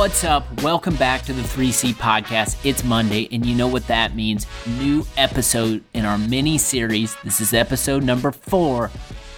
[0.00, 0.62] What's up?
[0.62, 2.56] Welcome back to the 3C podcast.
[2.64, 4.46] It's Monday, and you know what that means.
[4.66, 7.14] New episode in our mini series.
[7.22, 8.90] This is episode number four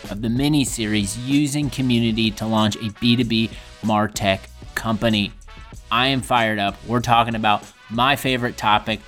[0.08, 3.50] of the mini series using community to launch a B2B
[3.82, 4.38] Martech
[4.76, 5.32] company.
[5.90, 6.76] I am fired up.
[6.86, 9.00] We're talking about my favorite topic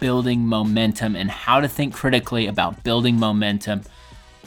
[0.00, 3.82] building momentum and how to think critically about building momentum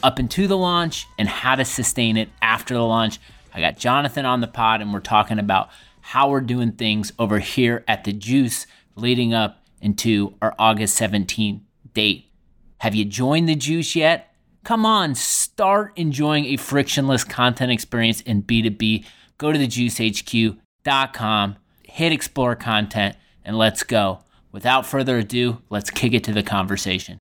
[0.02, 3.20] up into the launch and how to sustain it after the launch.
[3.54, 5.70] I got Jonathan on the pod, and we're talking about
[6.06, 11.60] how we're doing things over here at the Juice leading up into our August 17th
[11.94, 12.30] date.
[12.78, 14.32] Have you joined the Juice yet?
[14.62, 19.04] Come on, start enjoying a frictionless content experience in B2B.
[19.36, 24.20] Go to thejuicehq.com, hit explore content, and let's go.
[24.52, 27.18] Without further ado, let's kick it to the conversation.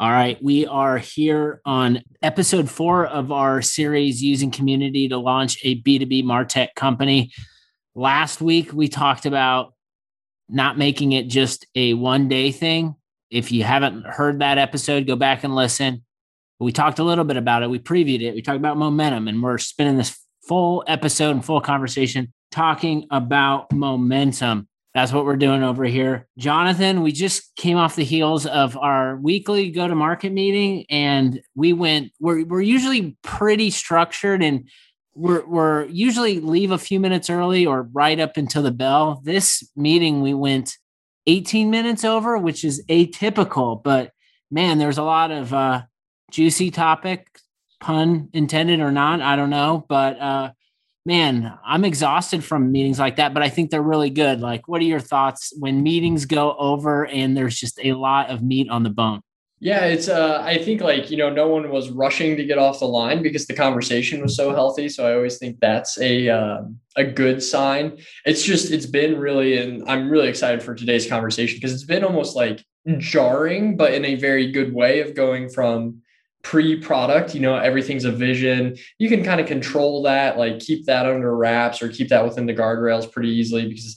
[0.00, 5.56] All right, we are here on episode four of our series using community to launch
[5.62, 7.30] a B2B Martech company.
[7.96, 9.74] Last week, we talked about
[10.48, 12.96] not making it just a one day thing.
[13.30, 16.04] If you haven't heard that episode, go back and listen.
[16.58, 17.70] We talked a little bit about it.
[17.70, 18.34] We previewed it.
[18.34, 23.72] We talked about momentum, and we're spending this full episode and full conversation talking about
[23.72, 24.68] momentum.
[24.92, 26.26] That's what we're doing over here.
[26.38, 31.40] Jonathan, we just came off the heels of our weekly go to market meeting, and
[31.54, 34.68] we went, we're, we're usually pretty structured and
[35.14, 39.20] we're, we're usually leave a few minutes early or right up until the bell.
[39.24, 40.76] This meeting we went
[41.26, 44.12] 18 minutes over, which is atypical, but
[44.50, 45.82] man, there's a lot of uh,
[46.30, 47.26] juicy topic,
[47.80, 50.52] pun intended or not, I don't know, but uh,
[51.06, 54.40] man, I'm exhausted from meetings like that, but I think they're really good.
[54.40, 58.42] Like, what are your thoughts when meetings go over and there's just a lot of
[58.42, 59.20] meat on the bone?
[59.64, 62.80] Yeah, it's uh I think like, you know, no one was rushing to get off
[62.80, 66.64] the line because the conversation was so healthy, so I always think that's a uh,
[66.96, 67.96] a good sign.
[68.26, 72.04] It's just it's been really and I'm really excited for today's conversation because it's been
[72.04, 72.62] almost like
[72.98, 76.02] jarring but in a very good way of going from
[76.42, 81.06] pre-product you know everything's a vision you can kind of control that like keep that
[81.06, 83.96] under wraps or keep that within the guardrails pretty easily because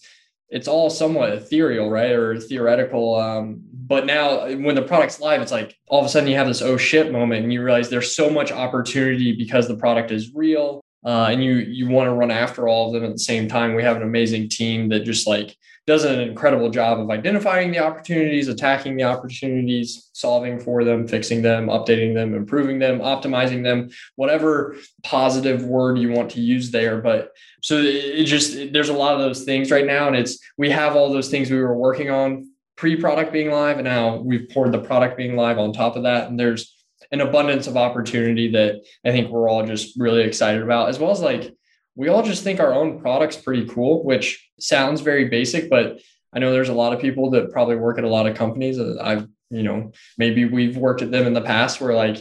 [0.50, 2.12] it's all somewhat ethereal, right?
[2.12, 3.16] Or theoretical.
[3.16, 6.48] Um, but now when the product's live, it's like all of a sudden you have
[6.48, 10.34] this oh shit moment and you realize there's so much opportunity because the product is
[10.34, 10.82] real.
[11.06, 13.76] Uh, and you you want to run after all of them at the same time.
[13.76, 15.56] We have an amazing team that just like
[15.86, 21.42] does an incredible job of identifying the opportunities, attacking the opportunities, solving for them, fixing
[21.42, 27.00] them, updating them, improving them, optimizing them, whatever positive word you want to use there.
[27.02, 27.32] But
[27.62, 30.08] so it just, there's a lot of those things right now.
[30.08, 33.78] And it's, we have all those things we were working on pre product being live.
[33.78, 36.30] And now we've poured the product being live on top of that.
[36.30, 36.74] And there's
[37.12, 41.12] an abundance of opportunity that I think we're all just really excited about, as well
[41.12, 41.54] as like,
[41.96, 46.00] we all just think our own product's pretty cool, which sounds very basic, but
[46.34, 48.80] I know there's a lot of people that probably work at a lot of companies.
[48.80, 52.18] I've, you know, maybe we've worked at them in the past where like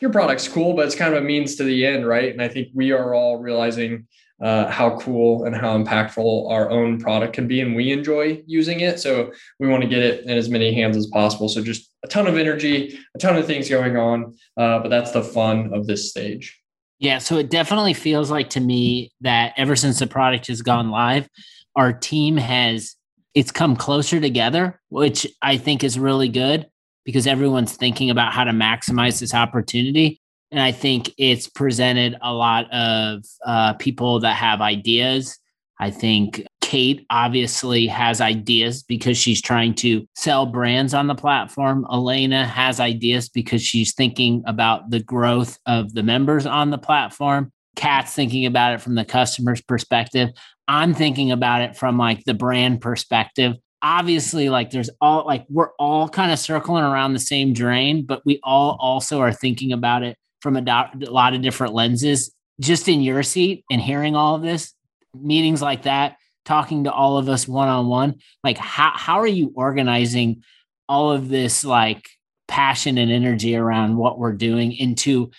[0.00, 2.32] your product's cool, but it's kind of a means to the end, right?
[2.32, 4.08] And I think we are all realizing
[4.42, 8.80] uh, how cool and how impactful our own product can be, and we enjoy using
[8.80, 8.98] it.
[9.00, 11.48] So we want to get it in as many hands as possible.
[11.48, 15.12] So just a ton of energy, a ton of things going on, uh, but that's
[15.12, 16.58] the fun of this stage.
[16.98, 20.90] Yeah, so it definitely feels like to me that ever since the product has gone
[20.90, 21.28] live,
[21.76, 22.96] our team has
[23.34, 26.66] it's come closer together, which I think is really good
[27.04, 30.20] because everyone's thinking about how to maximize this opportunity.
[30.50, 35.38] And I think it's presented a lot of uh, people that have ideas.
[35.78, 41.86] I think Kate obviously has ideas because she's trying to sell brands on the platform.
[41.92, 47.50] Elena has ideas because she's thinking about the growth of the members on the platform.
[47.76, 50.30] Kat's thinking about it from the customer's perspective.
[50.68, 53.54] I'm thinking about it from like the brand perspective.
[53.82, 58.22] Obviously, like there's all like we're all kind of circling around the same drain, but
[58.26, 62.32] we all also are thinking about it from a, do- a lot of different lenses.
[62.60, 64.74] Just in your seat and hearing all of this,
[65.14, 69.26] meetings like that, talking to all of us one on one like how how are
[69.26, 70.42] you organizing
[70.88, 72.08] all of this like
[72.48, 75.30] passion and energy around what we're doing into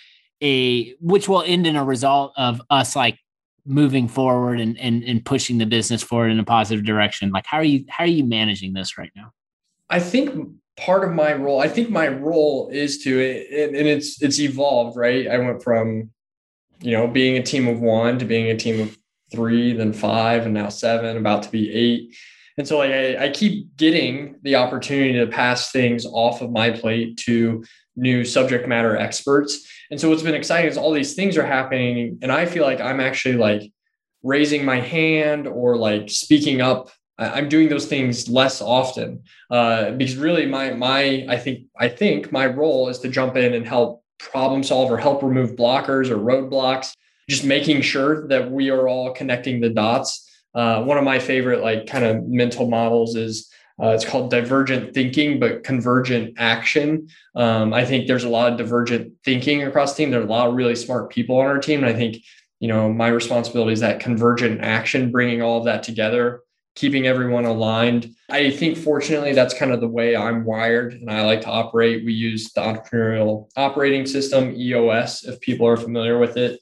[0.42, 3.18] a which will end in a result of us like
[3.66, 7.58] moving forward and and, and pushing the business forward in a positive direction like how
[7.58, 9.30] are you how are you managing this right now
[9.90, 14.40] i think part of my role i think my role is to and, it's it's
[14.40, 16.10] evolved right i went from
[16.80, 18.96] you know being a team of one to being a team of
[19.32, 22.14] three, then five, and now seven, about to be eight.
[22.58, 27.16] And so I, I keep getting the opportunity to pass things off of my plate
[27.24, 27.64] to
[27.96, 29.66] new subject matter experts.
[29.90, 32.18] And so what's been exciting is all these things are happening.
[32.22, 33.72] And I feel like I'm actually like
[34.22, 40.16] raising my hand or like speaking up I'm doing those things less often uh, because
[40.16, 44.02] really my my I think I think my role is to jump in and help
[44.18, 46.92] problem solve or help remove blockers or roadblocks,
[47.28, 50.28] just making sure that we are all connecting the dots.
[50.54, 53.50] Uh, one of my favorite like kind of mental models is
[53.82, 57.08] uh, it's called divergent thinking, but convergent action.
[57.34, 60.14] Um, I think there's a lot of divergent thinking across the team.
[60.14, 62.16] are a lot of really smart people on our team, and I think
[62.60, 66.42] you know my responsibility is that convergent action, bringing all of that together
[66.74, 68.14] keeping everyone aligned.
[68.30, 72.04] I think fortunately that's kind of the way I'm wired and I like to operate.
[72.04, 76.60] We use the entrepreneurial operating system, EOS, if people are familiar with it.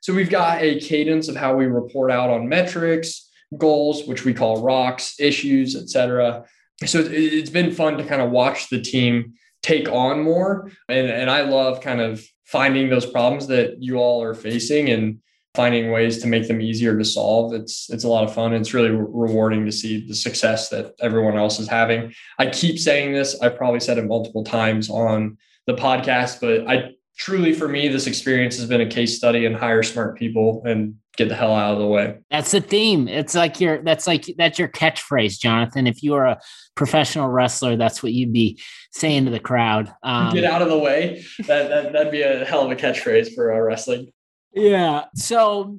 [0.00, 4.32] So we've got a cadence of how we report out on metrics, goals, which we
[4.32, 6.44] call rocks, issues, etc.
[6.86, 10.70] So it's been fun to kind of watch the team take on more.
[10.88, 15.18] And, and I love kind of finding those problems that you all are facing and
[15.58, 17.52] finding ways to make them easier to solve.
[17.52, 18.54] It's it's a lot of fun.
[18.54, 22.14] It's really rewarding to see the success that everyone else is having.
[22.38, 23.36] I keep saying this.
[23.42, 28.06] I've probably said it multiple times on the podcast, but I truly for me this
[28.06, 31.72] experience has been a case study in hire smart people and get the hell out
[31.72, 32.16] of the way.
[32.30, 33.08] That's the theme.
[33.08, 35.88] It's like your that's like that's your catchphrase, Jonathan.
[35.88, 36.40] If you were a
[36.76, 38.60] professional wrestler, that's what you'd be
[38.92, 39.92] saying to the crowd.
[40.04, 41.24] Um, get out of the way.
[41.48, 44.12] That, that that'd be a hell of a catchphrase for uh, wrestling.
[44.52, 45.04] Yeah.
[45.14, 45.78] So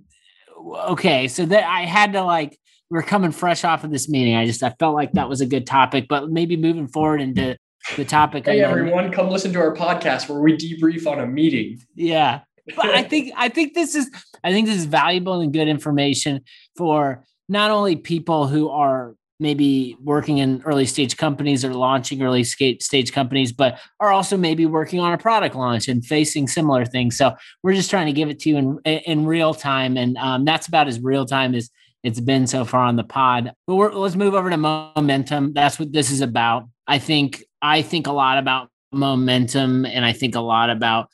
[0.57, 2.57] okay, so that I had to like
[2.89, 4.35] we are coming fresh off of this meeting.
[4.35, 7.57] I just I felt like that was a good topic, but maybe moving forward into
[7.95, 8.45] the topic.
[8.45, 11.79] Hey everyone, come listen to our podcast where we debrief on a meeting.
[11.95, 12.41] Yeah.
[12.75, 14.09] But I think I think this is
[14.43, 16.41] I think this is valuable and good information
[16.77, 22.43] for not only people who are maybe working in early stage companies or launching early
[22.43, 27.17] stage companies, but are also maybe working on a product launch and facing similar things.
[27.17, 30.45] So we're just trying to give it to you in in real time, and um,
[30.45, 31.69] that's about as real time as
[32.03, 33.53] it's been so far on the pod.
[33.67, 35.53] But let's move over to momentum.
[35.53, 36.63] That's what this is about.
[36.87, 41.09] I think I think a lot about momentum, and I think a lot about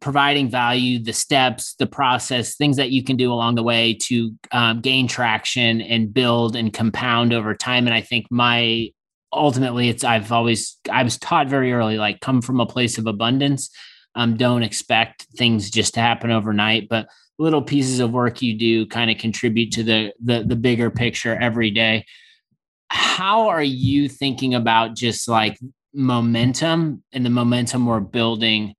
[0.00, 4.32] providing value, the steps, the process, things that you can do along the way to
[4.52, 7.86] um, gain traction and build and compound over time.
[7.86, 8.90] And I think my
[9.32, 13.06] ultimately, it's I've always I was taught very early, like come from a place of
[13.06, 13.70] abundance.
[14.14, 17.08] Um, don't expect things just to happen overnight, but
[17.38, 21.36] little pieces of work you do kind of contribute to the, the the bigger picture
[21.36, 22.04] every day.
[22.88, 25.58] How are you thinking about just like
[25.94, 28.74] momentum and the momentum we're building?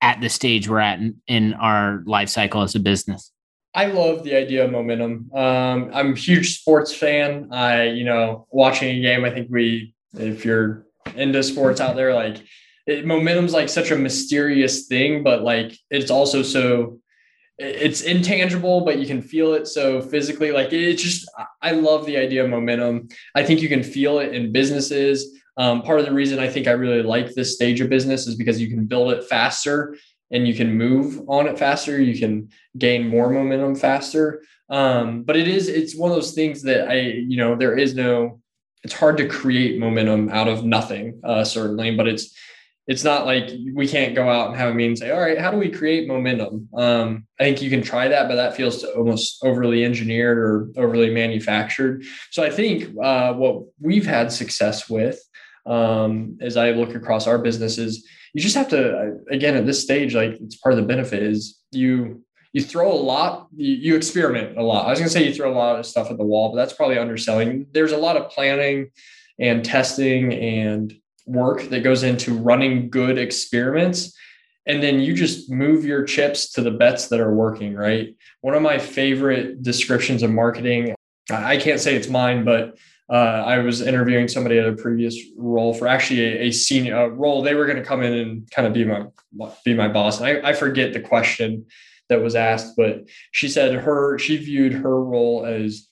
[0.00, 3.32] At the stage we're at in, in our life cycle as a business?
[3.74, 5.30] I love the idea of momentum.
[5.34, 7.48] Um, I'm a huge sports fan.
[7.52, 12.14] I, you know, watching a game, I think we, if you're into sports out there,
[12.14, 12.42] like
[12.86, 16.98] it, momentum's like such a mysterious thing, but like it's also so
[17.58, 20.52] it's intangible, but you can feel it so physically.
[20.52, 21.28] Like it's just,
[21.60, 23.08] I love the idea of momentum.
[23.34, 25.37] I think you can feel it in businesses.
[25.58, 28.36] Um, part of the reason I think I really like this stage of business is
[28.36, 29.96] because you can build it faster
[30.30, 32.00] and you can move on it faster.
[32.00, 34.42] You can gain more momentum faster.
[34.70, 37.94] Um, but it is, it's one of those things that I, you know, there is
[37.94, 38.40] no,
[38.84, 42.36] it's hard to create momentum out of nothing, uh, certainly, but it's,
[42.86, 45.38] it's not like we can't go out and have a meeting and say, all right,
[45.38, 46.68] how do we create momentum?
[46.74, 51.10] Um, I think you can try that, but that feels almost overly engineered or overly
[51.10, 52.04] manufactured.
[52.30, 55.20] So I think uh, what we've had success with
[55.68, 60.14] um, as I look across our businesses, you just have to, again, at this stage,
[60.14, 64.58] like it's part of the benefit is you, you throw a lot, you, you experiment
[64.58, 64.86] a lot.
[64.86, 66.56] I was going to say you throw a lot of stuff at the wall, but
[66.56, 67.66] that's probably underselling.
[67.72, 68.90] There's a lot of planning
[69.38, 70.94] and testing and
[71.26, 74.16] work that goes into running good experiments
[74.66, 78.54] and then you just move your chips to the bets that are working right one
[78.54, 80.94] of my favorite descriptions of marketing
[81.30, 82.78] i can't say it's mine but
[83.10, 87.42] uh, i was interviewing somebody at a previous role for actually a, a senior role.
[87.42, 89.06] They were going to come in and kind of be my
[89.64, 90.20] be my boss.
[90.20, 91.66] And I, I forget the question
[92.08, 95.88] that was asked but she said her she viewed her role as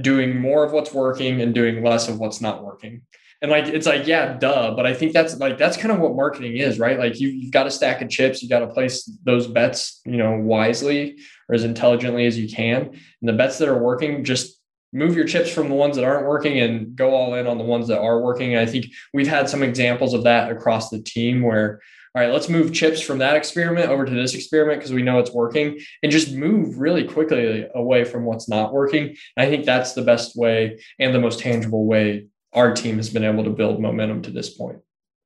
[0.00, 3.02] doing more of what's working and doing less of what's not working.
[3.42, 6.14] And like it's like yeah duh but i think that's like that's kind of what
[6.14, 6.98] marketing is right?
[6.98, 10.18] Like you, you've got a stack of chips you got to place those bets you
[10.18, 11.18] know wisely
[11.48, 12.90] or as intelligently as you can.
[13.20, 14.59] And the bets that are working just
[14.92, 17.64] move your chips from the ones that aren't working and go all in on the
[17.64, 21.42] ones that are working i think we've had some examples of that across the team
[21.42, 21.80] where
[22.14, 25.18] all right let's move chips from that experiment over to this experiment because we know
[25.18, 29.92] it's working and just move really quickly away from what's not working i think that's
[29.92, 33.80] the best way and the most tangible way our team has been able to build
[33.80, 34.78] momentum to this point.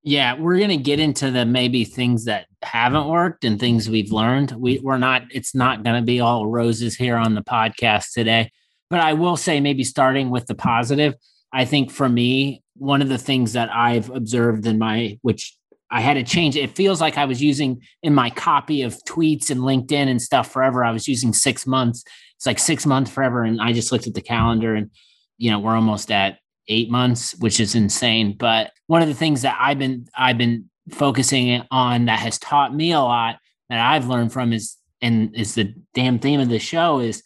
[0.02, 4.52] Yeah, we're gonna get into the maybe things that haven't worked and things we've learned.
[4.52, 5.22] We we're not.
[5.30, 8.52] It's not gonna be all roses here on the podcast today.
[8.94, 11.16] But I will say, maybe starting with the positive.
[11.52, 15.56] I think for me, one of the things that I've observed in my, which
[15.90, 16.54] I had to change.
[16.54, 20.52] It feels like I was using in my copy of tweets and LinkedIn and stuff
[20.52, 20.84] forever.
[20.84, 22.04] I was using six months.
[22.36, 23.42] It's like six months forever.
[23.42, 24.92] And I just looked at the calendar and,
[25.38, 28.36] you know, we're almost at eight months, which is insane.
[28.38, 32.72] But one of the things that I've been, I've been focusing on that has taught
[32.72, 36.60] me a lot that I've learned from is, and is the damn theme of the
[36.60, 37.24] show is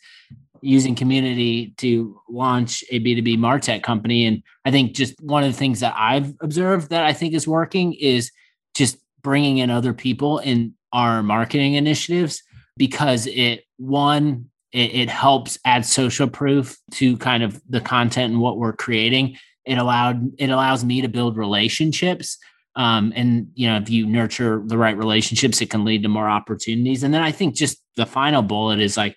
[0.61, 4.27] using community to launch a B2B Martech company.
[4.27, 7.47] And I think just one of the things that I've observed that I think is
[7.47, 8.31] working is
[8.75, 12.43] just bringing in other people in our marketing initiatives
[12.77, 18.41] because it one it, it, helps add social proof to kind of the content and
[18.41, 19.37] what we're creating.
[19.65, 22.39] It allowed it allows me to build relationships.
[22.77, 26.29] Um, and you know if you nurture the right relationships it can lead to more
[26.29, 27.03] opportunities.
[27.03, 29.17] And then i think just the final bullet is like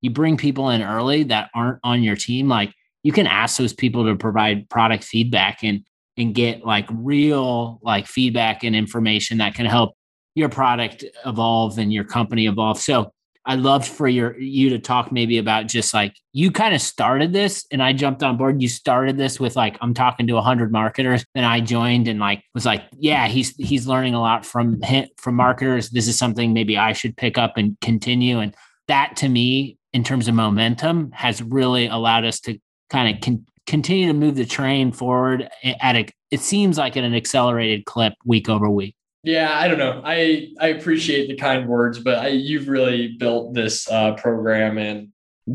[0.00, 3.72] you bring people in early that aren't on your team like you can ask those
[3.72, 5.84] people to provide product feedback and
[6.16, 9.94] and get like real like feedback and information that can help
[10.34, 12.78] your product evolve and your company evolve.
[12.78, 13.10] So
[13.46, 17.32] I loved for your you to talk maybe about just like you kind of started
[17.32, 18.60] this and I jumped on board.
[18.60, 22.44] You started this with like I'm talking to 100 marketers and I joined and like
[22.54, 24.80] was like yeah he's he's learning a lot from
[25.16, 25.88] from marketers.
[25.88, 28.54] This is something maybe I should pick up and continue and
[28.88, 32.58] that to me in terms of momentum has really allowed us to
[32.90, 35.48] kind of con- continue to move the train forward
[35.80, 38.94] at a it seems like at an accelerated clip week over week.
[39.22, 40.00] Yeah, I don't know.
[40.04, 45.08] I I appreciate the kind words, but I, you've really built this uh, program and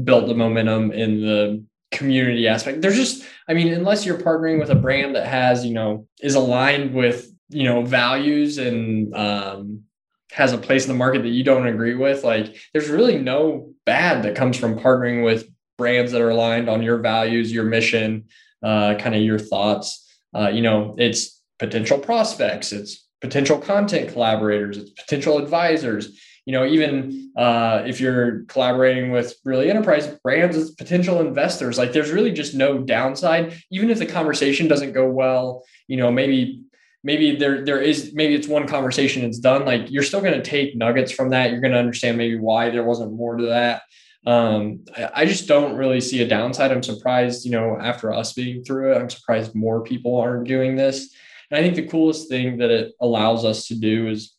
[0.03, 2.81] built the momentum in the community aspect.
[2.81, 6.35] There's just, I mean, unless you're partnering with a brand that has, you know, is
[6.35, 9.83] aligned with, you know, values and um,
[10.31, 13.73] has a place in the market that you don't agree with, like there's really no
[13.85, 18.25] bad that comes from partnering with brands that are aligned on your values, your mission,
[18.63, 20.01] uh, kind of your thoughts.
[20.35, 26.19] Uh, you know, it's potential prospects, it's potential content collaborators, it's potential advisors.
[26.45, 31.75] You know, even uh, if you're collaborating with really enterprise brands, it's potential investors.
[31.75, 33.59] Like, there's really just no downside.
[33.71, 36.61] Even if the conversation doesn't go well, you know, maybe
[37.05, 40.41] maybe there there is maybe it's one conversation it's done like you're still going to
[40.41, 43.83] take nuggets from that you're going to understand maybe why there wasn't more to that
[44.27, 44.83] um,
[45.13, 46.71] I, just don't really see a downside.
[46.71, 50.75] I'm surprised, you know, after us being through it, I'm surprised more people aren't doing
[50.75, 51.13] this.
[51.51, 54.35] And I think the coolest thing that it allows us to do is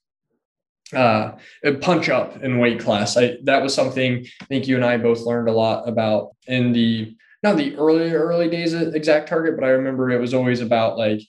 [0.93, 1.33] uh,
[1.81, 3.17] punch up in weight class.
[3.17, 6.73] I, that was something I think you and I both learned a lot about in
[6.73, 10.99] the not the early early days of ExactTarget, but I remember it was always about
[10.99, 11.21] like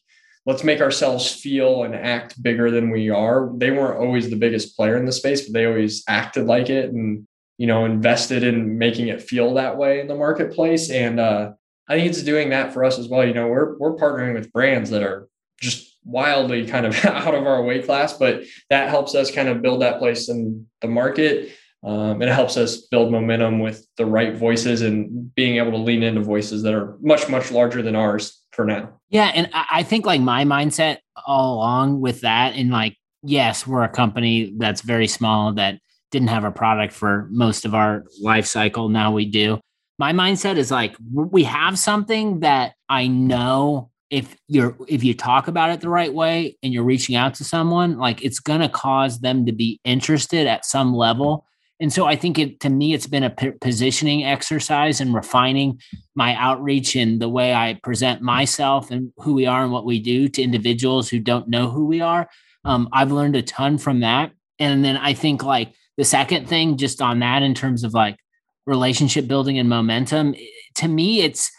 [0.48, 3.52] let's make ourselves feel and act bigger than we are.
[3.56, 6.92] They weren't always the biggest player in the space, but they always acted like it
[6.92, 7.28] and
[7.58, 10.90] you know, invested in making it feel that way in the marketplace.
[10.90, 11.54] And uh,
[11.90, 13.26] I think it's doing that for us as well.
[13.26, 15.28] You know, we're we're partnering with brands that are
[15.60, 19.62] just wildly kind of out of our weight class, but that helps us kind of
[19.62, 21.52] build that place in the market.
[21.84, 26.04] Um, it helps us build momentum with the right voices and being able to lean
[26.04, 28.90] into voices that are much, much larger than ours for now.
[29.10, 29.32] Yeah.
[29.34, 33.90] And I think like my mindset all along with that, and like, yes, we're a
[33.90, 35.80] company that's very small that
[36.12, 38.90] didn't have a product for most of our life cycle.
[38.90, 39.62] Now we do.
[40.00, 45.48] My mindset is like we have something that I know if you're if you talk
[45.48, 48.70] about it the right way and you're reaching out to someone, like it's going to
[48.70, 51.46] cause them to be interested at some level.
[51.80, 55.80] And so I think it to me it's been a p- positioning exercise and refining
[56.16, 60.00] my outreach and the way I present myself and who we are and what we
[60.00, 62.28] do to individuals who don't know who we are.
[62.66, 64.32] Um, I've learned a ton from that.
[64.60, 68.18] And then I think like the second thing, just on that, in terms of like
[68.66, 70.36] relationship building and momentum,
[70.76, 71.52] to me, it's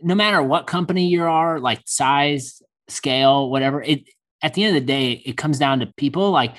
[0.00, 4.04] no matter what company you are, like size, scale, whatever, it
[4.42, 6.30] at the end of the day, it comes down to people.
[6.30, 6.54] Like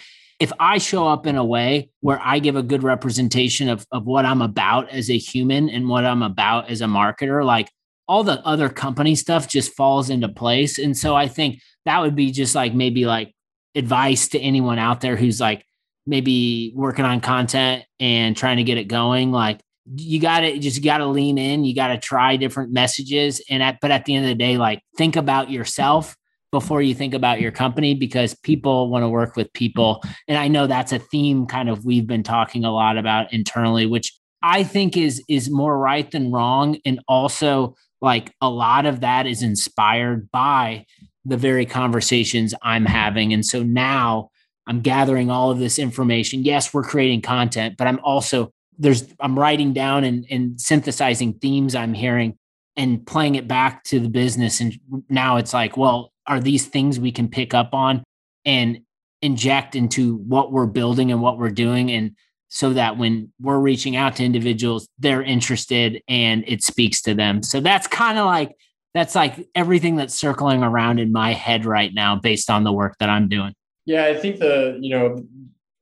[0.46, 4.06] if I show up in a way where I give a good representation of, of
[4.06, 7.68] what I'm about as a human and what I'm about as a marketer, like
[8.08, 10.78] all the other company stuff just falls into place.
[10.78, 13.34] And so I think that would be just like maybe like
[13.74, 15.66] advice to anyone out there who's like
[16.06, 19.32] maybe working on content and trying to get it going.
[19.32, 19.62] Like
[19.96, 21.66] you got to just got to lean in.
[21.66, 23.42] You got to try different messages.
[23.50, 26.16] And at but at the end of the day like think about yourself
[26.56, 30.48] before you think about your company because people want to work with people and i
[30.48, 34.64] know that's a theme kind of we've been talking a lot about internally which i
[34.64, 39.42] think is is more right than wrong and also like a lot of that is
[39.42, 40.86] inspired by
[41.26, 43.34] the very conversations I'm having.
[43.34, 44.30] And so now
[44.68, 46.44] I'm gathering all of this information.
[46.44, 51.76] Yes, we're creating content, but I'm also there's I'm writing down and, and synthesizing themes
[51.76, 52.38] I'm hearing
[52.76, 54.60] and playing it back to the business.
[54.60, 54.78] And
[55.10, 58.04] now it's like, well, are these things we can pick up on
[58.46, 58.80] and
[59.22, 61.92] inject into what we're building and what we're doing?
[61.92, 62.16] And
[62.48, 67.44] so that when we're reaching out to individuals, they're interested and it speaks to them.
[67.44, 68.56] So that's kind of like
[68.94, 72.96] that's like everything that's circling around in my head right now based on the work
[73.00, 73.54] that I'm doing.
[73.86, 75.26] Yeah, I think the, you know,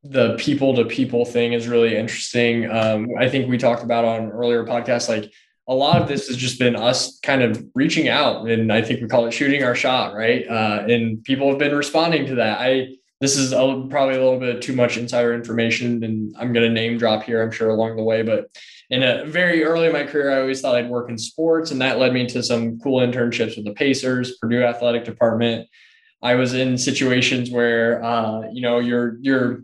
[0.01, 2.69] the people to people thing is really interesting.
[2.69, 5.31] Um, I think we talked about on earlier podcasts, like
[5.67, 9.01] a lot of this has just been us kind of reaching out and I think
[9.01, 10.13] we call it shooting our shot.
[10.13, 10.45] Right.
[10.47, 12.59] Uh, and people have been responding to that.
[12.59, 16.67] I, this is a, probably a little bit too much insider information and I'm going
[16.67, 18.49] to name drop here, I'm sure along the way, but
[18.89, 21.81] in a very early in my career, I always thought I'd work in sports and
[21.81, 25.69] that led me to some cool internships with the Pacers, Purdue athletic department.
[26.21, 29.61] I was in situations where, uh, you know, you're, you're,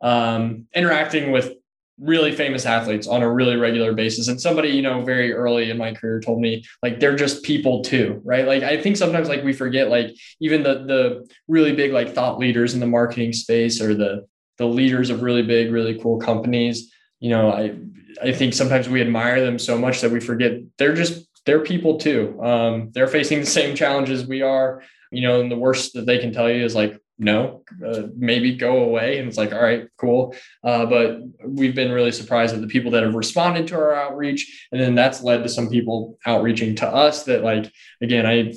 [0.00, 1.54] um, interacting with
[2.02, 4.26] really famous athletes on a really regular basis.
[4.26, 7.82] And somebody, you know, very early in my career told me like they're just people
[7.82, 8.46] too, right?
[8.46, 10.08] Like I think sometimes like we forget like
[10.40, 14.26] even the the really big like thought leaders in the marketing space or the
[14.58, 16.92] the leaders of really big, really cool companies.
[17.20, 17.76] You know, I
[18.20, 21.98] I think sometimes we admire them so much that we forget they're just they're people
[21.98, 22.40] too.
[22.42, 24.82] Um, they're facing the same challenges we are.
[25.12, 28.56] You know, and the worst that they can tell you is like no, uh, maybe
[28.56, 29.18] go away.
[29.18, 30.34] And it's like, all right, cool.
[30.64, 34.66] Uh, but we've been really surprised at the people that have responded to our outreach.
[34.72, 38.54] And then that's led to some people outreaching to us that, like, again, I,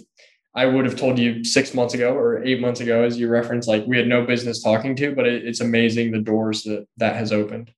[0.55, 3.67] I would have told you six months ago or eight months ago, as you referenced,
[3.67, 7.15] like we had no business talking to, but it, it's amazing the doors that that
[7.17, 7.71] has opened.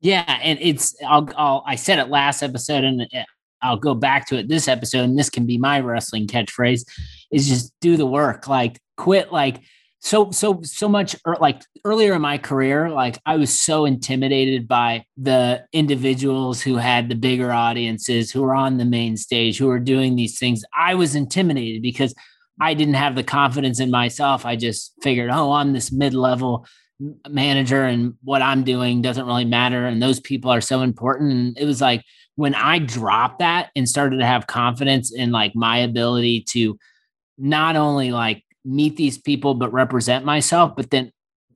[0.00, 0.38] Yeah.
[0.42, 3.22] And it's, I'll, I'll, I said it last episode and uh,
[3.62, 5.04] I'll go back to it this episode.
[5.04, 6.84] And this can be my wrestling catchphrase
[7.32, 8.46] is just do the work.
[8.46, 9.62] Like, quit like
[10.00, 14.68] so so so much er, like earlier in my career like i was so intimidated
[14.68, 19.66] by the individuals who had the bigger audiences who were on the main stage who
[19.66, 20.64] were doing these things.
[20.76, 22.14] I was intimidated because
[22.60, 24.46] i didn't have the confidence in myself.
[24.46, 26.66] I just figured oh i'm this mid-level
[27.28, 31.32] manager and what i'm doing doesn't really matter and those people are so important.
[31.32, 32.04] And it was like
[32.36, 36.78] when i dropped that and started to have confidence in like my ability to
[37.36, 41.10] not only like meet these people but represent myself but then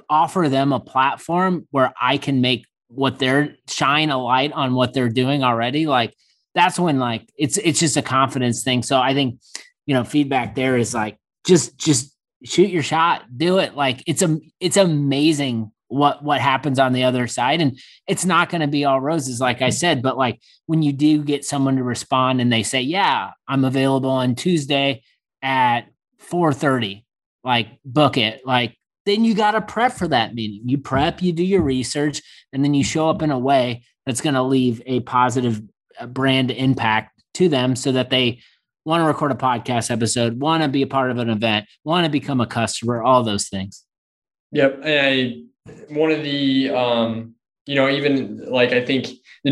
[0.08, 4.92] offer them a platform where i can make what they're shine a light on what
[4.92, 6.14] they're doing already like
[6.54, 8.82] that's when like it's it's just a confidence thing.
[8.82, 9.40] So i think
[9.86, 13.74] you know feedback there is like just just shoot your shot do it.
[13.74, 18.48] Like it's a it's amazing what what happens on the other side and it's not
[18.48, 21.76] going to be all roses like i said but like when you do get someone
[21.76, 25.02] to respond and they say yeah i'm available on tuesday
[25.42, 25.80] at
[26.32, 27.04] 4:30
[27.44, 28.46] like book it.
[28.46, 30.68] Like then you got to prep for that meeting.
[30.68, 34.20] You prep you do your research and then you show up in a way that's
[34.20, 35.62] going to leave a positive
[35.98, 38.40] uh, brand impact to them so that they
[38.84, 42.04] want to record a podcast episode want to be a part of an event want
[42.04, 43.84] to become a customer all those things.
[44.50, 47.34] Yep and i one of the um
[47.66, 49.06] you know even like i think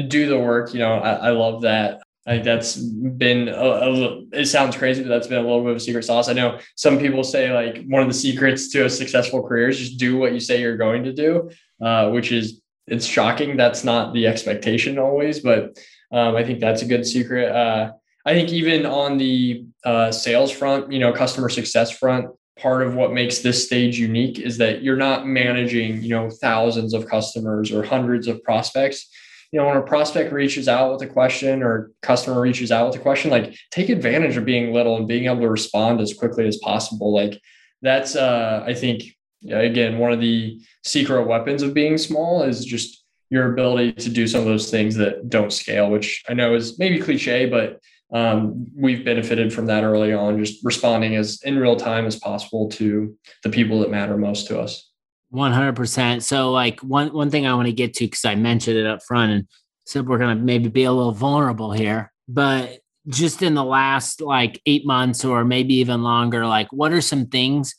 [0.09, 4.21] do the work you know I, I love that I think that's been a, a,
[4.31, 6.29] it sounds crazy, but that's been a little bit of a secret sauce.
[6.29, 9.81] I know some people say like one of the secrets to a successful career is
[9.81, 11.51] just do what you say you're going to do,
[11.85, 13.57] uh, which is it's shocking.
[13.57, 15.77] That's not the expectation always, but
[16.13, 17.51] um, I think that's a good secret.
[17.51, 22.87] Uh, I think even on the uh, sales front, you know, customer success front, part
[22.87, 27.07] of what makes this stage unique is that you're not managing, you know, thousands of
[27.07, 29.09] customers or hundreds of prospects
[29.53, 32.97] you know, when a prospect reaches out with a question or customer reaches out with
[32.97, 36.47] a question, like take advantage of being little and being able to respond as quickly
[36.47, 37.13] as possible.
[37.13, 37.41] Like
[37.83, 39.03] that's, uh, I think,
[39.51, 44.27] again, one of the secret weapons of being small is just your ability to do
[44.27, 47.81] some of those things that don't scale, which I know is maybe cliche, but
[48.13, 52.69] um, we've benefited from that early on, just responding as in real time as possible
[52.71, 54.90] to the people that matter most to us.
[55.33, 56.23] 100%.
[56.23, 59.03] So like one one thing I want to get to cuz I mentioned it up
[59.03, 59.47] front and
[59.87, 64.21] said we're going to maybe be a little vulnerable here, but just in the last
[64.21, 67.75] like 8 months or maybe even longer like what are some things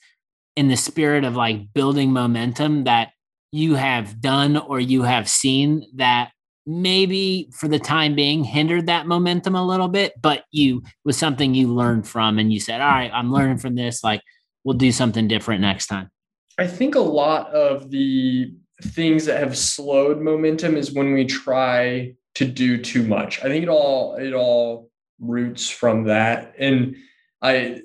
[0.55, 3.11] in the spirit of like building momentum that
[3.51, 6.31] you have done or you have seen that
[6.67, 11.55] maybe for the time being hindered that momentum a little bit but you was something
[11.55, 14.21] you learned from and you said all right i'm learning from this like
[14.63, 16.10] we'll do something different next time
[16.57, 22.13] I think a lot of the things that have slowed momentum is when we try
[22.35, 23.39] to do too much.
[23.39, 26.53] I think it all it all roots from that.
[26.57, 26.95] And
[27.41, 27.81] I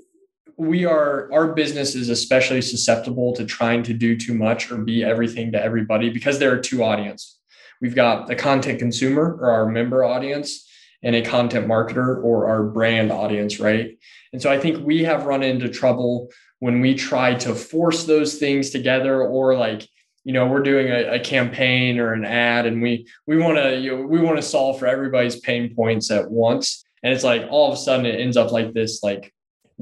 [0.56, 5.04] we are our business is especially susceptible to trying to do too much or be
[5.04, 7.38] everything to everybody because there are two audience.
[7.80, 10.66] We've got the content consumer or our member audience
[11.02, 13.98] and a content marketer or our brand audience, right?
[14.32, 18.36] And so I think we have run into trouble when we try to force those
[18.36, 19.86] things together or like
[20.24, 23.78] you know we're doing a, a campaign or an ad and we we want to
[23.78, 26.84] you know, we want to solve for everybody's pain points at once.
[27.02, 29.32] And it's like all of a sudden it ends up like this like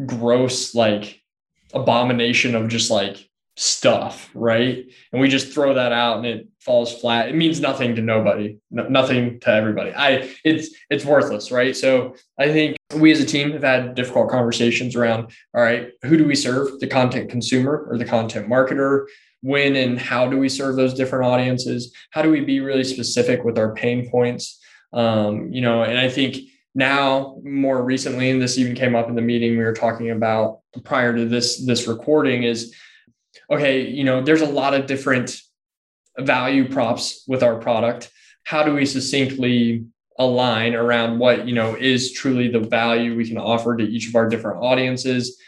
[0.06, 1.20] gross like
[1.72, 4.84] abomination of just like stuff right?
[5.12, 7.28] And we just throw that out and it falls flat.
[7.28, 9.92] It means nothing to nobody no, nothing to everybody.
[9.94, 11.76] I it's it's worthless right?
[11.76, 16.16] So i think we as a team have had difficult conversations around all right who
[16.16, 16.80] do we serve?
[16.80, 19.06] The content consumer or the content marketer?
[19.42, 21.94] When and how do we serve those different audiences?
[22.10, 24.60] How do we be really specific with our pain points?
[24.92, 26.36] Um, you know and i think
[26.74, 30.60] now more recently and this even came up in the meeting we were talking about
[30.84, 32.74] prior to this this recording is
[33.50, 35.36] okay you know there's a lot of different
[36.18, 38.10] value props with our product.
[38.44, 39.86] How do we succinctly
[40.18, 44.14] align around what you know is truly the value we can offer to each of
[44.14, 45.38] our different audiences?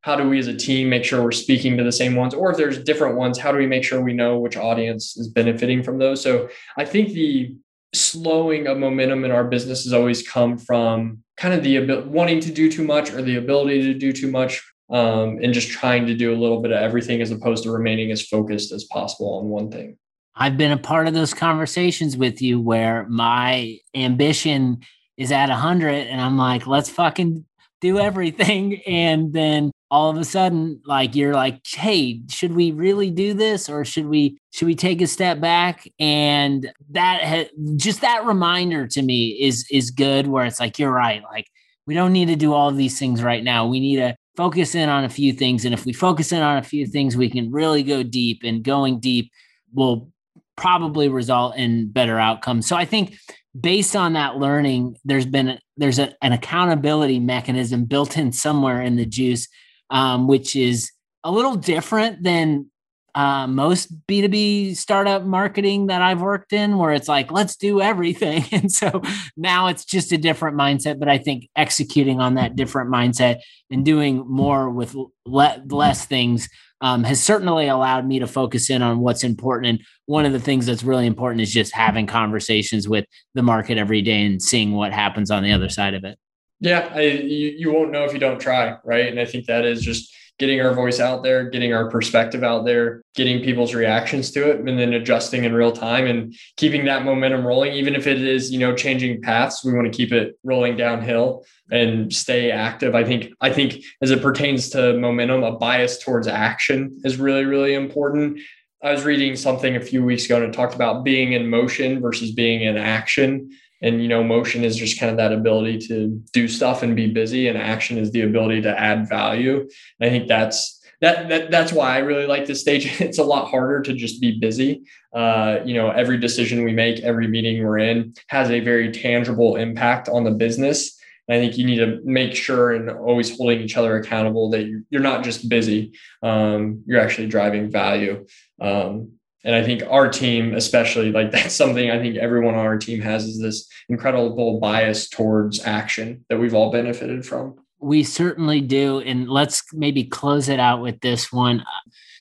[0.00, 2.34] How do we as a team make sure we're speaking to the same ones?
[2.34, 5.28] Or if there's different ones how do we make sure we know which audience is
[5.28, 6.22] benefiting from those?
[6.22, 7.56] So i think the
[7.92, 12.50] slowing of momentum in our business has always come from kind of the wanting to
[12.50, 14.62] do too much or the ability to do too much
[14.94, 18.12] um, and just trying to do a little bit of everything as opposed to remaining
[18.12, 19.98] as focused as possible on one thing.
[20.36, 24.80] I've been a part of those conversations with you where my ambition
[25.16, 27.44] is at 100 and i'm like let's fucking
[27.80, 28.80] do everything.
[28.86, 33.68] And then all of a sudden like you're like hey should we really do this
[33.68, 35.88] or should we should we take a step back?
[35.98, 40.92] And that ha- just that reminder to me is is good where it's like you're
[40.92, 41.22] right.
[41.24, 41.46] Like
[41.86, 43.66] we don't need to do all these things right now.
[43.66, 46.56] We need to focus in on a few things and if we focus in on
[46.56, 49.30] a few things we can really go deep and going deep
[49.72, 50.10] will
[50.56, 52.66] probably result in better outcomes.
[52.66, 53.16] So i think
[53.58, 58.96] based on that learning there's been there's a, an accountability mechanism built in somewhere in
[58.96, 59.48] the juice
[59.90, 60.90] um, which is
[61.22, 62.70] a little different than
[63.14, 68.44] uh, most B2B startup marketing that I've worked in, where it's like, let's do everything.
[68.54, 69.02] And so
[69.36, 70.98] now it's just a different mindset.
[70.98, 74.94] But I think executing on that different mindset and doing more with
[75.26, 76.48] le- less things
[76.80, 79.66] um, has certainly allowed me to focus in on what's important.
[79.66, 83.78] And one of the things that's really important is just having conversations with the market
[83.78, 86.18] every day and seeing what happens on the other side of it.
[86.60, 89.06] Yeah, I, you, you won't know if you don't try, right?
[89.06, 92.64] And I think that is just getting our voice out there, getting our perspective out
[92.64, 97.04] there, getting people's reactions to it, and then adjusting in real time and keeping that
[97.04, 97.72] momentum rolling.
[97.72, 101.44] Even if it is, you know, changing paths, we want to keep it rolling downhill
[101.70, 102.94] and stay active.
[102.94, 107.44] I think, I think as it pertains to momentum, a bias towards action is really,
[107.44, 108.40] really important.
[108.82, 112.02] I was reading something a few weeks ago and it talked about being in motion
[112.02, 113.50] versus being in action
[113.84, 117.06] and you know motion is just kind of that ability to do stuff and be
[117.06, 119.60] busy and action is the ability to add value.
[120.00, 123.00] And i think that's that, that that's why i really like this stage.
[123.06, 124.82] It's a lot harder to just be busy.
[125.12, 129.56] Uh, you know every decision we make every meeting we're in has a very tangible
[129.56, 130.98] impact on the business.
[131.28, 134.64] And I think you need to make sure and always holding each other accountable that
[134.90, 135.92] you're not just busy,
[136.22, 138.26] um, you're actually driving value.
[138.60, 139.12] Um,
[139.44, 143.00] and I think our team, especially, like that's something I think everyone on our team
[143.02, 147.56] has is this incredible bias towards action that we've all benefited from.
[147.80, 149.00] We certainly do.
[149.00, 151.64] And let's maybe close it out with this one.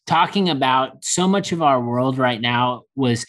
[0.06, 3.26] Talking about so much of our world right now was,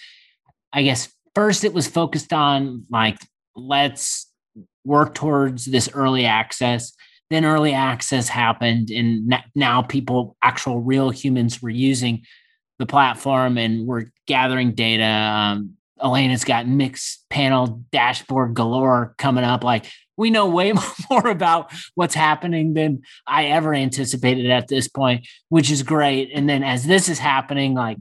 [0.73, 3.19] I guess, first it was focused on like,
[3.55, 4.29] let's
[4.85, 6.93] work towards this early access.
[7.31, 12.23] Then early access happened, and now people, actual real humans, were using
[12.79, 15.05] the platform and we're gathering data.
[15.05, 19.65] Um, Elena's got Mixpanel dashboard galore coming up.
[19.65, 20.73] Like we know way
[21.11, 26.31] more about what's happening than I ever anticipated at this point, which is great.
[26.35, 27.99] And then as this is happening, like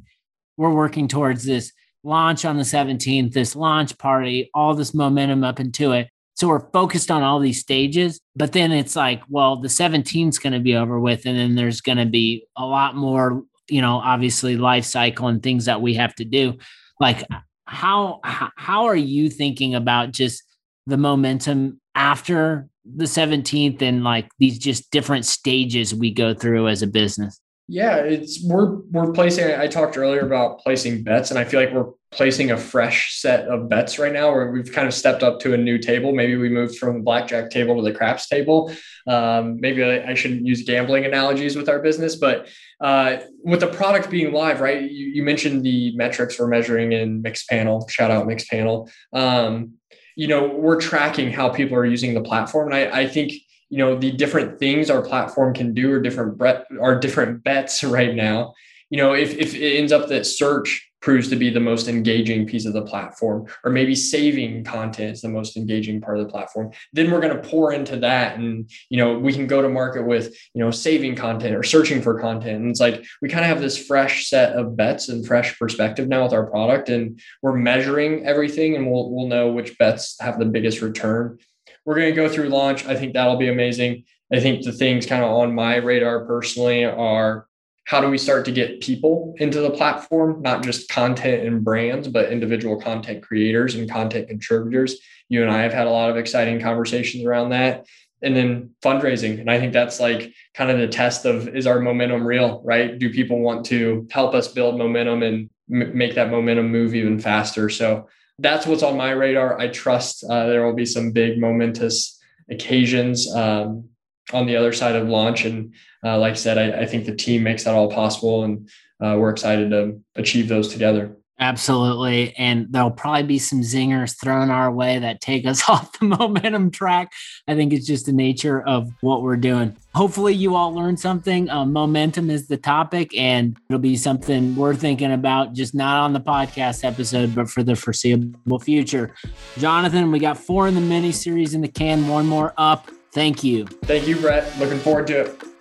[0.58, 1.72] we're working towards this
[2.04, 6.10] launch on the 17th, this launch party, all this momentum up into it.
[6.36, 10.40] So we're focused on all these stages, but then it's like, well, the 17th is
[10.40, 13.82] going to be over with, and then there's going to be a lot more you
[13.82, 16.58] know obviously life cycle and things that we have to do.
[17.00, 17.26] Like
[17.66, 20.44] how how are you thinking about just
[20.86, 26.82] the momentum after the 17th and like these just different stages we go through as
[26.82, 29.56] a business Yeah, it's we're we're placing.
[29.56, 33.48] I talked earlier about placing bets, and I feel like we're placing a fresh set
[33.48, 36.14] of bets right now where we've kind of stepped up to a new table.
[36.14, 38.72] Maybe we moved from the blackjack table to the craps table.
[39.08, 42.48] Um, maybe I, I, shouldn't use gambling analogies with our business, but
[42.80, 44.82] uh, with the product being live, right?
[44.82, 47.90] You, you, mentioned the metrics we're measuring in Mixpanel.
[47.90, 48.90] Shout out Mixpanel.
[49.12, 49.74] Um,
[50.16, 53.34] you know, we're tracking how people are using the platform, and I, I think
[53.74, 57.84] you know the different things our platform can do or different bre- are different bets
[57.98, 58.54] right now.
[58.92, 62.46] You know if, if it ends up that search proves to be the most engaging
[62.46, 66.32] piece of the platform or maybe saving content is the most engaging part of the
[66.32, 68.38] platform then we're going to pour into that.
[68.38, 72.00] And you know we can go to market with you know saving content or searching
[72.00, 72.62] for content.
[72.62, 76.08] And it's like we kind of have this fresh set of bets and fresh perspective
[76.08, 80.38] now with our product and we're measuring everything and we'll, we'll know which bets have
[80.38, 81.40] the biggest return
[81.86, 82.86] we're going to go through launch.
[82.86, 84.06] I think that'll be amazing.
[84.32, 87.48] I think the things kind of on my radar personally are
[87.86, 92.08] how do we start to get people into the platform, not just content and brands,
[92.08, 94.98] but individual content creators and content contributors.
[95.28, 97.86] You and I have had a lot of exciting conversations around that.
[98.22, 99.42] And then fundraising.
[99.42, 102.98] And I think that's like kind of the test of is our momentum real, right?
[102.98, 107.20] Do people want to help us build momentum and m- make that momentum move even
[107.20, 107.70] faster?
[107.70, 108.08] So
[108.44, 109.58] that's what's on my radar.
[109.58, 113.90] I trust uh, there will be some big momentous occasions um,
[114.34, 115.46] on the other side of launch.
[115.46, 115.74] And
[116.06, 118.70] uh, like I said, I, I, think the team makes that all possible, and
[119.02, 121.18] uh, we're excited to achieve those together.
[121.40, 122.34] Absolutely.
[122.38, 126.72] And there'll probably be some zingers thrown our way that take us off the momentum
[126.72, 127.12] track.
[127.48, 129.76] I think it's just the nature of what we're doing.
[129.96, 131.50] Hopefully, you all learned something.
[131.50, 136.14] Uh, momentum is the topic, and it'll be something we're thinking about just not on
[136.14, 139.14] the podcast episode, but for the foreseeable future.
[139.58, 142.90] Jonathan, we got four in the mini series in the can, one more up.
[143.12, 143.66] Thank you.
[143.84, 144.58] Thank you, Brett.
[144.58, 145.53] Looking forward to it.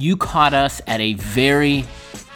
[0.00, 1.84] You caught us at a very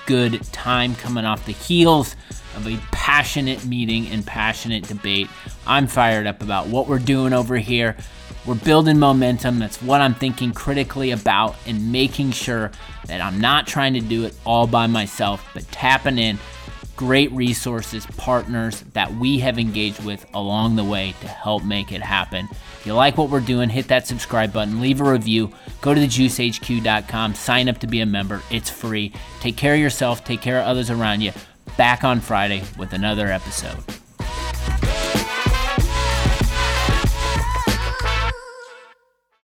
[0.06, 2.14] good time coming off the heels
[2.56, 5.28] of a passionate meeting and passionate debate.
[5.66, 7.96] I'm fired up about what we're doing over here.
[8.44, 9.58] We're building momentum.
[9.58, 12.70] That's what I'm thinking critically about and making sure
[13.06, 16.38] that I'm not trying to do it all by myself, but tapping in
[16.96, 22.02] great resources, partners that we have engaged with along the way to help make it
[22.02, 22.48] happen.
[22.50, 26.00] If you like what we're doing, hit that subscribe button, leave a review, go to
[26.00, 28.42] thejuicehq.com, sign up to be a member.
[28.50, 29.12] It's free.
[29.40, 31.32] Take care of yourself, take care of others around you.
[31.76, 33.82] Back on Friday with another episode.